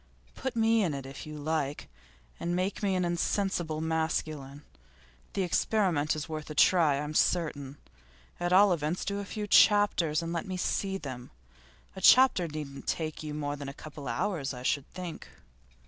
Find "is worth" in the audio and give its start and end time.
6.15-6.49